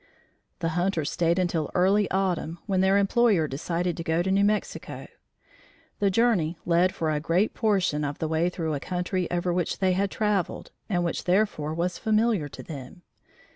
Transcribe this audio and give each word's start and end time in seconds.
The 0.61 0.69
hunters 0.69 1.11
stayed 1.11 1.37
until 1.37 1.69
early 1.75 2.09
autumn, 2.09 2.57
when 2.65 2.81
their 2.81 2.97
employer 2.97 3.47
decided 3.47 3.95
to 3.97 4.03
go 4.03 4.23
to 4.23 4.31
New 4.31 4.43
Mexico. 4.43 5.05
The 5.99 6.09
journey 6.09 6.57
led 6.65 6.91
for 6.95 7.11
a 7.11 7.19
great 7.19 7.53
portion 7.53 8.03
of 8.03 8.17
the 8.17 8.27
way 8.27 8.49
through 8.49 8.73
a 8.73 8.79
country 8.79 9.29
over 9.29 9.53
which 9.53 9.77
they 9.77 9.91
had 9.93 10.09
travelled, 10.09 10.71
and 10.89 11.03
which 11.05 11.25
therefore 11.25 11.75
was 11.75 11.99
familiar 11.99 12.49
to 12.49 12.63
them. 12.63 13.03